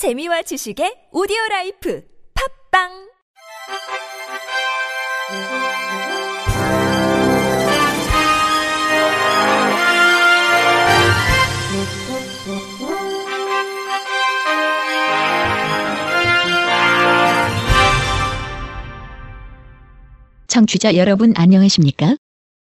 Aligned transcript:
재미와 0.00 0.40
지식의 0.40 1.12
오디오 1.12 1.36
라이프 1.50 2.02
팝빵 2.72 2.88
청취자 20.46 20.96
여러분 20.96 21.34
안녕하십니까? 21.36 22.16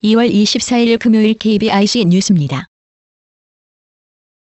2월 0.03 0.33
24일 0.33 0.97
금요일 0.97 1.35
KBIC 1.35 2.05
뉴스입니다. 2.05 2.65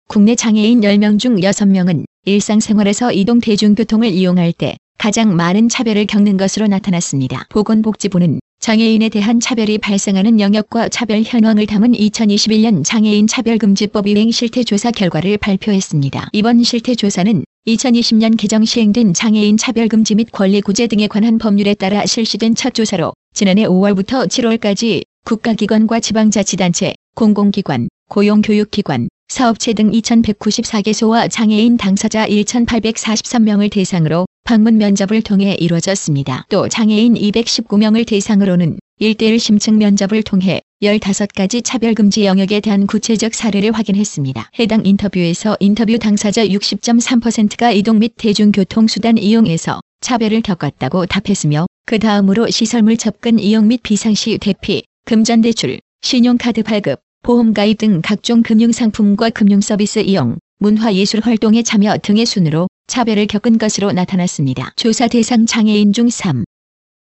국내 0.09 0.35
장애인 0.35 0.81
10명 0.81 1.19
중 1.19 1.37
6명은 1.37 2.07
일상생활에서 2.25 3.11
이동 3.13 3.41
대중교통을 3.41 4.09
이용할 4.09 4.53
때 4.53 4.77
가장 4.97 5.35
많은 5.35 5.69
차별을 5.69 6.07
겪는 6.07 6.37
것으로 6.37 6.69
나타났습니다. 6.69 7.47
보건복지부는 7.51 8.39
장애인에 8.61 9.09
대한 9.09 9.41
차별이 9.41 9.77
발생하는 9.79 10.39
영역과 10.39 10.89
차별 10.89 11.23
현황을 11.25 11.67
담은 11.67 11.93
2021년 11.93 12.85
장애인 12.85 13.27
차별금지법 13.27 14.07
이행 14.07 14.31
실태조사 14.31 14.93
결과를 14.93 15.37
발표했습니다. 15.39 16.29
이번 16.33 16.63
실태조사는 16.63 17.43
2020년 17.67 18.37
개정 18.37 18.65
시행된 18.65 19.15
장애인 19.15 19.57
차별금지 19.57 20.15
및 20.15 20.31
권리구제 20.31 20.87
등에 20.87 21.09
관한 21.09 21.39
법률에 21.39 21.75
따라 21.75 22.07
실시된 22.07 22.55
첫 22.55 22.73
조사로 22.73 23.15
지난해 23.35 23.65
5월부터 23.65 24.29
7월까지 24.29 25.03
국가기관과 25.25 25.99
지방자치단체, 25.99 26.95
공공기관, 27.17 27.89
고용교육기관, 28.09 29.09
사업체 29.33 29.73
등 29.73 29.91
2194개소와 29.91 31.27
장애인 31.31 31.79
당사자 31.79 32.27
1843명을 32.27 33.73
대상으로 33.73 34.27
방문 34.45 34.77
면접을 34.77 35.23
통해 35.23 35.57
이루어졌습니다. 35.59 36.45
또 36.51 36.69
장애인 36.69 37.15
219명을 37.15 38.07
대상으로는 38.07 38.79
1대1 39.01 39.39
심층 39.39 39.79
면접을 39.79 40.23
통해 40.23 40.61
15가지 40.83 41.65
차별금지 41.65 42.27
영역에 42.27 42.61
대한 42.61 42.87
구체적 42.87 43.33
사례를 43.33 43.73
확인했습니다. 43.73 44.51
해당 44.59 44.85
인터뷰에서 44.85 45.57
인터뷰 45.61 45.99
당사자 45.99 46.45
60.3%가 46.47 47.71
이동 47.73 48.01
및 48.01 48.13
대중교통수단 48.19 49.17
이용에서 49.17 49.81
차별을 50.03 50.43
겪었다고 50.43 51.07
답했으며 51.07 51.67
그 51.87 51.99
다음으로 51.99 52.51
시설물 52.51 52.99
접근 52.99 53.39
이용 53.39 53.69
및 53.69 53.83
비상시 53.83 54.37
대피, 54.37 54.83
금전 55.07 55.41
대출, 55.41 55.81
신용카드 56.03 56.65
발급, 56.65 57.01
보험 57.23 57.55
가입 57.55 57.79
등 57.79 58.01
각종 58.03 58.43
금융상품과 58.43 59.31
금융서비스 59.31 60.01
이용, 60.01 60.39
문화예술 60.59 61.21
활동에 61.21 61.63
참여 61.63 61.99
등의 61.99 62.27
순으로 62.27 62.69
차별을 62.89 63.27
겪은 63.27 63.59
것으로 63.59 63.93
나타났습니다. 63.93 64.73
조사 64.77 65.07
대상 65.07 65.47
장애인 65.47 65.93
중 65.93 66.09
3. 66.11 66.45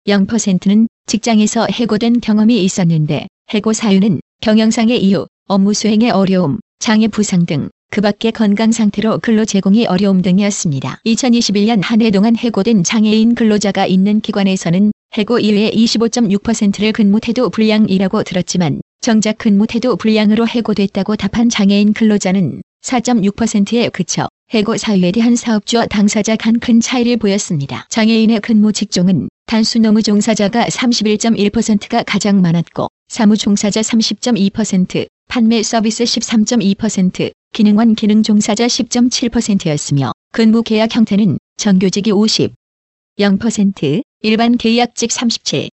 0%는 0.07 0.87
직장에서 1.07 1.67
해고된 1.71 2.21
경험이 2.21 2.63
있었는데 2.63 3.27
해고 3.53 3.73
사유는 3.73 4.19
경영상의 4.41 5.03
이유, 5.03 5.25
업무 5.47 5.73
수행의 5.73 6.11
어려움, 6.11 6.59
장애 6.79 7.07
부상 7.07 7.45
등 7.45 7.69
그 7.93 7.99
밖의 7.99 8.31
건강 8.31 8.71
상태로 8.71 9.19
근로 9.19 9.43
제공이 9.43 9.85
어려움 9.85 10.21
등이었습니다. 10.21 11.01
2021년 11.05 11.81
한 11.83 12.01
해 12.01 12.09
동안 12.09 12.37
해고된 12.37 12.83
장애인 12.83 13.35
근로자가 13.35 13.85
있는 13.85 14.21
기관에서는 14.21 14.93
해고 15.17 15.39
이외의 15.39 15.73
25.6%를 15.73 16.93
근무태도 16.93 17.49
불량이라고 17.49 18.23
들었지만 18.23 18.80
정작 19.01 19.39
근무태도 19.39 19.95
불량으로 19.95 20.47
해고됐다고 20.47 21.15
답한 21.15 21.49
장애인 21.49 21.93
근로자는 21.93 22.61
4.6%에 22.83 23.89
그쳐 23.89 24.29
해고 24.53 24.77
사유에 24.77 25.11
대한 25.11 25.35
사업주와 25.35 25.87
당사자 25.87 26.35
간 26.35 26.59
큰 26.59 26.79
차이를 26.79 27.17
보였습니다. 27.17 27.87
장애인의 27.89 28.41
근무 28.41 28.71
직종은 28.71 29.29
단수 29.47 29.79
노무 29.79 30.03
종사자가 30.03 30.65
31.1%가 30.65 32.03
가장 32.03 32.41
많았고 32.41 32.89
사무 33.07 33.37
종사자 33.37 33.81
30.2%, 33.81 35.07
판매 35.27 35.63
서비스 35.63 36.03
13.2%, 36.03 37.31
기능원 37.53 37.95
기능 37.95 38.21
종사자 38.21 38.67
10.7%였으며 38.67 40.11
근무 40.31 40.61
계약 40.61 40.95
형태는 40.95 41.39
정규직이 41.57 42.11
50, 42.11 42.53
0%, 43.17 44.03
일반 44.21 44.57
계약직 44.57 45.11
37, 45.11 45.69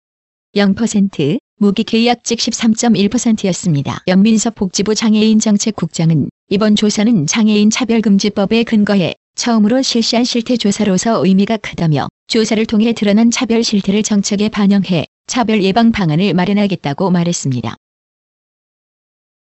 0%, 0.55 1.39
무기 1.63 1.85
계약직 1.85 2.39
13.1%였습니다. 2.39 4.03
연민섭 4.07 4.53
복지부 4.55 4.95
장애인 4.95 5.39
정책국장은 5.39 6.29
이번 6.49 6.75
조사는 6.75 7.25
장애인 7.25 7.69
차별금지법에 7.69 8.63
근거해 8.63 9.15
처음으로 9.35 9.81
실시한 9.81 10.25
실태 10.25 10.57
조사로서 10.57 11.25
의미가 11.25 11.55
크다며 11.55 12.09
조사를 12.27 12.65
통해 12.65 12.91
드러난 12.91 13.31
차별 13.31 13.63
실태를 13.63 14.03
정책에 14.03 14.49
반영해 14.49 15.05
차별 15.25 15.63
예방 15.63 15.93
방안을 15.93 16.33
마련하겠다고 16.33 17.09
말했습니다. 17.11 17.77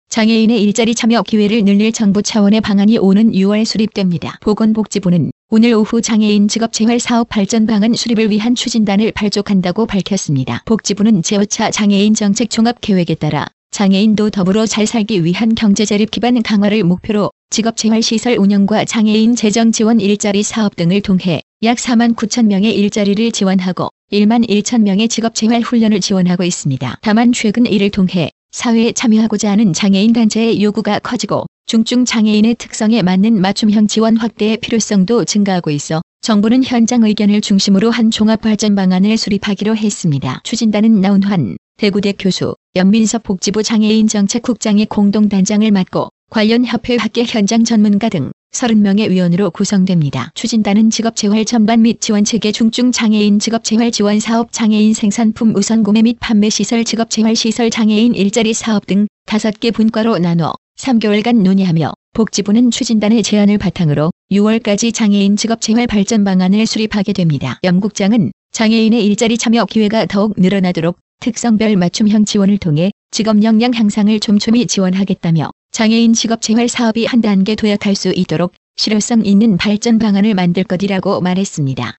장애인의 0.09 0.63
일자리 0.63 0.95
참여 0.95 1.25
기회를 1.25 1.65
늘릴 1.65 1.91
정부 1.91 2.23
차원의 2.23 2.61
방안이 2.61 2.99
오는 2.99 3.33
6월 3.33 3.65
수립됩니다. 3.65 4.39
보건복지부는 4.43 5.33
오늘 5.49 5.75
오후 5.75 6.03
장애인 6.03 6.49
직업재활 6.49 6.99
사업 6.99 7.29
발전 7.29 7.69
방안 7.69 7.95
수립을 7.95 8.31
위한 8.31 8.57
추진단을 8.57 9.13
발족한다고 9.13 9.87
밝혔습니다. 9.87 10.65
복지부는 10.67 11.23
제5차 11.23 11.71
장애인 11.71 12.15
정책 12.15 12.51
종합 12.51 12.81
계획에 12.81 13.15
따라 13.15 13.47
장애인도 13.71 14.31
더불어 14.31 14.67
잘 14.67 14.89
살기 14.89 15.25
위한 15.25 15.55
경제자립 15.55 16.11
기반 16.11 16.43
강화를 16.43 16.83
목표로 16.83 17.31
직업재활시설 17.51 18.37
운영과 18.39 18.85
장애인 18.85 19.37
재정 19.37 19.71
지원 19.71 20.01
일자리 20.01 20.43
사업 20.43 20.75
등을 20.75 21.01
통해 21.01 21.43
약 21.63 21.77
4만 21.77 22.17
9천 22.17 22.47
명의 22.47 22.75
일자리를 22.75 23.31
지원하고 23.31 23.89
1만 24.11 24.49
1천 24.49 24.83
명의 24.83 25.07
직업재활 25.07 25.63
훈련을 25.63 26.01
지원하고 26.01 26.43
있습니다. 26.43 26.99
다만 27.03 27.31
최근 27.31 27.67
이를 27.67 27.91
통해 27.91 28.31
사회에 28.51 28.91
참여하고자 28.91 29.53
하는 29.53 29.73
장애인 29.73 30.13
단체의 30.13 30.61
요구가 30.61 30.99
커지고 30.99 31.47
중증 31.69 32.05
장애인의 32.05 32.55
특성에 32.55 33.03
맞는 33.03 33.41
맞춤형 33.41 33.89
지원 33.89 34.17
확대의 34.17 34.59
필요성도 34.59 35.25
증가하고 35.25 35.73
있어 35.73 36.01
정부는 36.21 36.63
현장 36.63 37.03
의견을 37.03 37.41
중심으로 37.41 37.91
한 37.91 38.13
종합발전 38.13 38.77
방안을 38.77 39.17
수립하기로 39.17 39.77
했습니다. 39.77 40.41
추진단은 40.45 41.01
나운환 41.01 41.57
대구대 41.77 42.13
교수, 42.13 42.55
연민섭 42.77 43.25
복지부 43.25 43.65
장애인 43.65 44.07
정책국장이 44.07 44.87
공동단장을 44.87 45.69
맡고 45.73 46.09
관련 46.31 46.65
협회 46.65 46.97
학계 46.97 47.25
현장 47.25 47.65
전문가 47.65 48.11
등 48.11 48.31
30명의 48.55 49.11
위원으로 49.11 49.51
구성됩니다. 49.51 50.31
추진단은 50.35 50.91
직업재활 50.91 51.45
전반 51.45 51.83
및 51.83 52.01
지원체계 52.01 52.53
중증 52.53 52.93
장애인 52.93 53.41
직업재활 53.41 53.91
지원 53.91 54.21
사업 54.21 54.53
장애인 54.53 54.95
생산품 54.95 55.53
우선 55.57 55.83
구매 55.83 56.03
및 56.03 56.19
판매 56.21 56.49
시설 56.49 56.85
직업재활 56.85 57.35
시설 57.35 57.71
장애인 57.71 58.15
일자리 58.15 58.55
사업 58.55 58.87
등 58.87 59.09
5개 59.27 59.75
분과로 59.75 60.19
나눠 60.19 60.55
3개월간 60.77 61.43
논의하며 61.43 61.93
복지부는 62.13 62.71
추진단의 62.71 63.23
제안을 63.23 63.59
바탕으로 63.59 64.11
6월까지 64.31 64.93
장애인 64.93 65.37
직업재활 65.37 65.87
발전 65.87 66.25
방안을 66.25 66.67
수립하게 66.67 67.13
됩니다. 67.13 67.59
염국장은 67.65 68.33
장애인의 68.53 69.05
일자리 69.05 69.39
참여 69.39 69.67
기회가 69.67 70.07
더욱 70.07 70.35
늘어나도록 70.37 70.99
특성별 71.21 71.77
맞춤형 71.77 72.25
지원을 72.25 72.59
통해 72.59 72.91
직업 73.11 73.43
역량 73.43 73.73
향상을 73.75 74.19
촘촘히 74.21 74.67
지원하겠다며 74.67 75.51
장애인 75.73 76.13
직업재활 76.13 76.69
사업이 76.69 77.07
한 77.07 77.21
단계 77.21 77.55
도약할 77.55 77.95
수 77.95 78.13
있도록 78.13 78.53
실효성 78.77 79.25
있는 79.25 79.57
발전 79.57 79.99
방안을 79.99 80.35
만들 80.35 80.65
것이라고 80.65 81.21
말했습니다. 81.21 81.97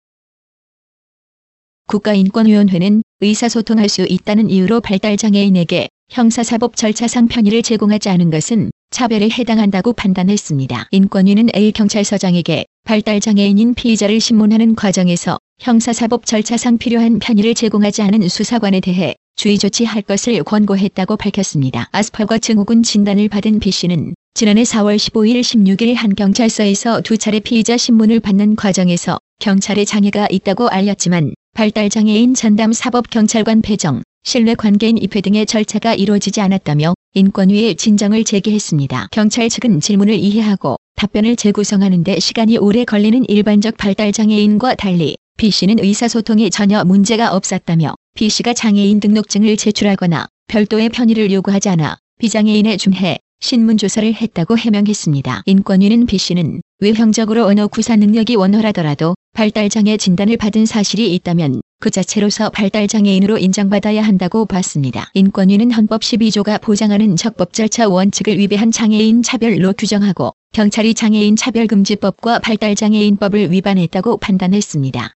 국가인권위원회는 1.88 3.02
의사소통할 3.22 3.90
수 3.90 4.06
있다는 4.08 4.50
이유로 4.50 4.82
발달장애인에게 4.82 5.88
형사사법 6.10 6.76
절차상 6.76 7.28
편의를 7.28 7.62
제공하지 7.62 8.10
않은 8.10 8.32
것은 8.32 8.72
차별에 8.90 9.30
해당한다고 9.30 9.94
판단했습니다. 9.94 10.88
인권위는 10.92 11.50
A경찰서장에게 11.54 12.66
발달장애인인 12.86 13.76
피의자를 13.76 14.20
신문하는 14.20 14.76
과정에서 14.76 15.38
형사사법 15.60 16.26
절차상 16.26 16.78
필요한 16.78 17.20
편의를 17.20 17.54
제공하지 17.54 18.02
않은 18.02 18.28
수사관에 18.30 18.80
대해 18.80 19.16
주의 19.36 19.58
조치할 19.58 20.02
것을 20.02 20.44
권고했다고 20.44 21.18
밝혔습니다. 21.18 21.90
아스팔과 21.92 22.40
증후군 22.40 22.82
진단을 22.82 23.28
받은 23.28 23.60
B씨는 23.60 24.16
지난해 24.34 24.64
4월 24.64 24.96
15일 24.96 25.42
16일 25.42 25.94
한 25.96 26.16
경찰서에서 26.16 27.02
두 27.02 27.18
차례 27.18 27.40
피의자 27.40 27.76
신문을 27.78 28.22
받는 28.22 28.56
과정에서 28.56 29.20
경찰에 29.40 29.86
장애가 29.86 30.30
있다고 30.32 30.70
알렸지만 30.70 31.34
발달장애인 31.54 32.34
전담 32.34 32.72
사법경찰관 32.72 33.62
배정, 33.62 34.02
신뢰 34.28 34.56
관계인 34.56 34.98
입회 34.98 35.22
등의 35.22 35.46
절차가 35.46 35.94
이루어지지 35.94 36.42
않았다며 36.42 36.96
인권위에 37.14 37.76
진정을 37.76 38.26
제기했습니다. 38.26 39.08
경찰 39.12 39.48
측은 39.48 39.80
질문을 39.80 40.16
이해하고 40.16 40.76
답변을 40.98 41.38
재구성하는 41.38 42.04
데 42.04 42.20
시간이 42.20 42.58
오래 42.58 42.84
걸리는 42.84 43.24
일반적 43.30 43.78
발달 43.78 44.12
장애인과 44.12 44.76
달리 44.76 45.16
B씨는 45.38 45.80
의사소통에 45.80 46.50
전혀 46.50 46.84
문제가 46.84 47.34
없었다며 47.34 47.96
B씨가 48.16 48.54
장애인 48.54 49.00
등록증을 49.00 49.56
제출하거나 49.56 50.28
별도의 50.50 50.90
편의를 50.90 51.32
요구하지 51.32 51.70
않아 51.70 51.96
비장애인에 52.20 52.76
중해 52.76 53.20
신문조사를 53.40 54.14
했다고 54.14 54.58
해명했습니다. 54.58 55.44
인권위는 55.46 56.06
B씨는 56.06 56.60
외형적으로 56.80 57.46
언어 57.46 57.68
구사 57.68 57.96
능력이 57.96 58.36
원활하더라도 58.36 59.16
발달장애 59.38 59.98
진단을 59.98 60.36
받은 60.36 60.66
사실이 60.66 61.14
있다면 61.14 61.62
그 61.80 61.92
자체로서 61.92 62.50
발달장애인으로 62.50 63.38
인정받아야 63.38 64.02
한다고 64.02 64.48
봤습니다. 64.48 65.12
인권위는 65.14 65.70
헌법 65.70 66.02
12조가 66.02 66.60
보장하는 66.60 67.16
적법 67.18 67.54
절차 67.54 67.88
원칙을 67.88 68.40
위배한 68.40 68.72
장애인 68.72 69.22
차별로 69.22 69.74
규정하고 69.74 70.32
경찰이 70.54 70.96
장애인 70.96 71.36
차별금지법과 71.36 72.40
발달장애인법을 72.40 73.52
위반했다고 73.52 74.18
판단했습니다. 74.18 75.14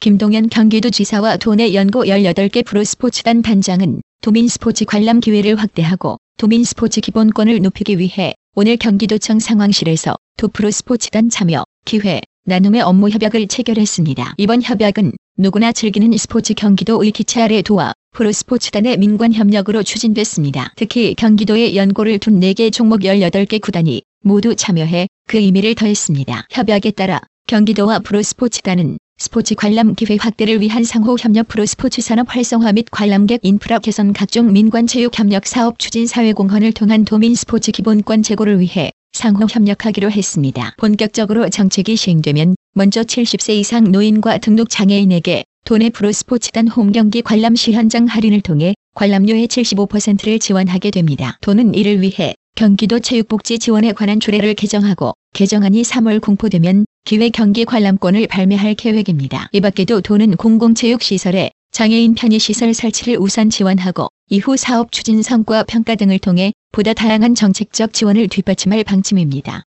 김동연 0.00 0.48
경기도지사와 0.48 1.36
도내 1.36 1.72
연고 1.72 2.06
18개 2.06 2.64
프로스포츠단 2.64 3.42
단장은 3.42 4.00
도민스포츠 4.22 4.86
관람 4.86 5.20
기회를 5.20 5.54
확대하고 5.54 6.16
도민스포츠 6.38 7.00
기본권을 7.00 7.62
높이기 7.62 8.00
위해 8.00 8.34
오늘 8.56 8.76
경기도청 8.76 9.40
상황실에서 9.40 10.14
도프로 10.36 10.70
스포츠단 10.70 11.28
참여, 11.28 11.64
기회, 11.84 12.20
나눔의 12.44 12.82
업무 12.82 13.10
협약을 13.10 13.48
체결했습니다. 13.48 14.34
이번 14.36 14.62
협약은 14.62 15.10
누구나 15.36 15.72
즐기는 15.72 16.16
스포츠 16.16 16.54
경기도 16.54 17.02
의 17.02 17.10
기체 17.10 17.42
아래 17.42 17.62
도와 17.62 17.94
프로스포츠단의 18.12 18.98
민관 18.98 19.32
협력으로 19.32 19.82
추진됐습니다. 19.82 20.72
특히 20.76 21.16
경기도의 21.16 21.76
연고를 21.76 22.20
둔 22.20 22.38
4개 22.38 22.72
종목 22.72 23.00
18개 23.00 23.60
구단이 23.60 24.02
모두 24.22 24.54
참여해 24.54 25.08
그 25.26 25.38
의미를 25.38 25.74
더했습니다. 25.74 26.46
협약에 26.50 26.92
따라 26.92 27.20
경기도와 27.48 27.98
프로스포츠단은 27.98 28.98
스포츠 29.16 29.54
관람 29.54 29.94
기회 29.94 30.16
확대를 30.20 30.60
위한 30.60 30.84
상호 30.84 31.16
협력 31.18 31.48
프로 31.48 31.64
스포츠 31.64 32.02
산업 32.02 32.34
활성화 32.34 32.72
및 32.72 32.86
관람객 32.90 33.40
인프라 33.42 33.78
개선 33.78 34.12
각종 34.12 34.52
민관 34.52 34.86
체육 34.86 35.18
협력 35.18 35.46
사업 35.46 35.78
추진 35.78 36.06
사회 36.06 36.32
공헌을 36.32 36.72
통한 36.72 37.04
도민 37.04 37.34
스포츠 37.34 37.72
기본권 37.72 38.22
제고를 38.22 38.60
위해 38.60 38.90
상호 39.12 39.46
협력하기로 39.48 40.10
했습니다. 40.10 40.74
본격적으로 40.78 41.48
정책이 41.48 41.96
시행되면 41.96 42.56
먼저 42.74 43.02
70세 43.02 43.54
이상 43.54 43.92
노인과 43.92 44.38
등록 44.38 44.68
장애인에게 44.68 45.44
도내 45.64 45.90
프로 45.90 46.12
스포츠단 46.12 46.68
홈 46.68 46.92
경기 46.92 47.22
관람 47.22 47.56
시 47.56 47.72
현장 47.72 48.06
할인을 48.06 48.40
통해 48.40 48.74
관람료의 48.94 49.48
75%를 49.48 50.38
지원하게 50.38 50.90
됩니다. 50.90 51.38
도는 51.40 51.74
이를 51.74 52.02
위해 52.02 52.34
경기도 52.56 53.00
체육복지 53.00 53.58
지원에 53.58 53.92
관한 53.92 54.20
조례를 54.20 54.54
개정하고 54.54 55.14
개정안이 55.32 55.82
3월 55.82 56.20
공포되면 56.20 56.84
기회 57.04 57.28
경기 57.28 57.66
관람권을 57.66 58.26
발매할 58.28 58.74
계획입니다. 58.74 59.50
이 59.52 59.60
밖에도 59.60 60.00
도는 60.00 60.36
공공체육시설에 60.36 61.50
장애인 61.70 62.14
편의시설 62.14 62.72
설치를 62.72 63.18
우선 63.18 63.50
지원하고 63.50 64.08
이후 64.30 64.56
사업 64.56 64.90
추진 64.90 65.22
성과 65.22 65.64
평가 65.64 65.96
등을 65.96 66.18
통해 66.18 66.54
보다 66.72 66.94
다양한 66.94 67.34
정책적 67.34 67.92
지원을 67.92 68.28
뒷받침할 68.28 68.84
방침입니다. 68.84 69.64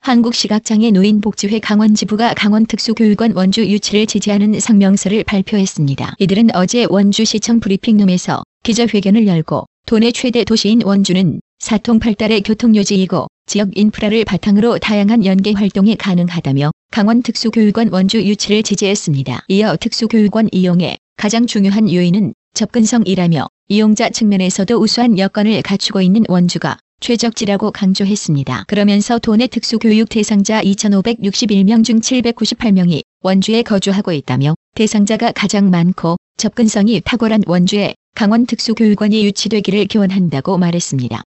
한국시각장애 0.00 0.90
노인복지회 0.90 1.58
강원지부가 1.58 2.32
강원특수교육원 2.32 3.36
원주 3.36 3.66
유치를 3.66 4.06
지지하는 4.06 4.58
성명서를 4.58 5.22
발표했습니다. 5.24 6.14
이들은 6.18 6.56
어제 6.56 6.86
원주시청 6.88 7.60
브리핑룸에서 7.60 8.42
기자회견을 8.62 9.26
열고 9.26 9.66
도내 9.84 10.12
최대 10.12 10.44
도시인 10.44 10.82
원주는 10.82 11.40
사통팔달의 11.58 12.40
교통요지이고 12.40 13.26
지역 13.46 13.70
인프라를 13.74 14.24
바탕으로 14.24 14.78
다양한 14.78 15.24
연계 15.24 15.52
활동이 15.52 15.96
가능하다며 15.96 16.70
강원 16.90 17.22
특수교육원 17.22 17.88
원주 17.92 18.22
유치를 18.22 18.62
지지했습니다. 18.62 19.44
이어 19.48 19.76
특수교육원 19.76 20.48
이용에 20.52 20.96
가장 21.16 21.46
중요한 21.46 21.92
요인은 21.92 22.34
접근성이라며 22.54 23.48
이용자 23.68 24.10
측면에서도 24.10 24.76
우수한 24.76 25.18
여건을 25.18 25.62
갖추고 25.62 26.00
있는 26.00 26.24
원주가 26.28 26.78
최적지라고 27.00 27.72
강조했습니다. 27.72 28.64
그러면서 28.68 29.18
도내 29.18 29.48
특수교육 29.48 30.08
대상자 30.08 30.62
2,561명 30.62 31.84
중 31.84 31.98
798명이 31.98 33.02
원주에 33.22 33.62
거주하고 33.62 34.12
있다며 34.12 34.54
대상자가 34.76 35.32
가장 35.32 35.70
많고 35.70 36.16
접근성이 36.36 37.00
탁월한 37.04 37.42
원주에 37.46 37.94
강원 38.14 38.46
특수교육원이 38.46 39.24
유치되기를 39.24 39.86
기원한다고 39.86 40.58
말했습니다. 40.58 41.22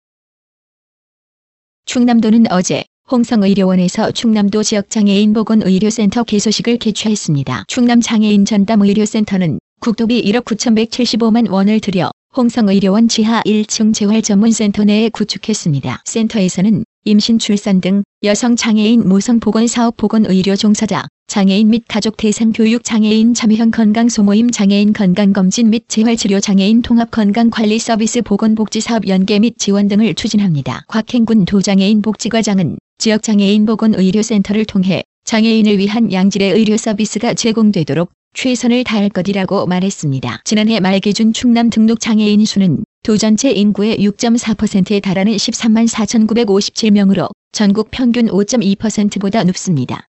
충남도는 1.85 2.45
어제 2.49 2.83
홍성의료원에서 3.11 4.11
충남도 4.11 4.63
지역장애인 4.63 5.33
보건의료센터 5.33 6.23
개소식을 6.23 6.77
개최했습니다. 6.77 7.65
충남장애인 7.67 8.45
전담의료센터는 8.45 9.59
국도비 9.79 10.23
1억 10.23 10.45
9,175만 10.45 11.51
원을 11.51 11.79
들여 11.79 12.09
홍성의료원 12.35 13.07
지하 13.07 13.41
1층 13.43 13.93
재활전문센터 13.93 14.85
내에 14.85 15.09
구축했습니다. 15.09 16.01
센터에서는 16.05 16.83
임신 17.03 17.37
출산 17.37 17.81
등 17.81 18.03
여성 18.23 18.55
장애인 18.55 19.07
모성 19.07 19.39
보건사업 19.39 19.95
보건의료 19.95 20.55
종사자, 20.55 21.05
장애인 21.35 21.69
및 21.69 21.83
가족 21.89 22.15
대상 22.15 22.53
교육 22.53 22.85
장애인 22.85 23.33
참여형 23.33 23.71
건강 23.71 24.07
소모임 24.07 24.51
장애인 24.51 24.93
건강검진 24.93 25.69
및 25.69 25.83
재활치료 25.89 26.39
장애인 26.39 26.81
통합 26.81 27.11
건강관리 27.11 27.77
서비스 27.77 28.21
보건복지 28.21 28.79
사업 28.79 29.05
연계 29.09 29.39
및 29.39 29.55
지원 29.57 29.89
등을 29.89 30.13
추진합니다. 30.13 30.85
곽행군 30.87 31.43
도장애인 31.43 32.01
복지과장은 32.03 32.77
지역장애인 32.99 33.65
보건의료센터를 33.65 34.63
통해 34.63 35.03
장애인을 35.25 35.77
위한 35.77 36.13
양질의 36.13 36.53
의료 36.53 36.77
서비스가 36.77 37.33
제공되도록 37.33 38.11
최선을 38.33 38.85
다할 38.85 39.09
것이라고 39.09 39.65
말했습니다. 39.65 40.39
지난해 40.45 40.79
말 40.79 41.01
기준 41.01 41.33
충남 41.33 41.69
등록 41.69 41.99
장애인 41.99 42.45
수는 42.45 42.85
도 43.03 43.17
전체 43.17 43.51
인구의 43.51 43.97
6.4%에 43.97 45.01
달하는 45.01 45.33
13만 45.33 45.89
4,957명으로 45.89 47.29
전국 47.51 47.91
평균 47.91 48.27
5.2%보다 48.27 49.43
높습니다. 49.43 50.07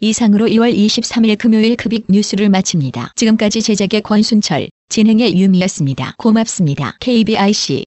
이상으로 0.00 0.46
2월 0.46 0.74
23일 0.74 1.36
금요일 1.38 1.76
급익 1.76 2.06
뉴스를 2.08 2.48
마칩니다. 2.48 3.12
지금까지 3.16 3.62
제작의 3.62 4.02
권순철, 4.02 4.68
진행의 4.88 5.38
유미였습니다. 5.38 6.14
고맙습니다. 6.16 6.96
KBIC 7.00 7.84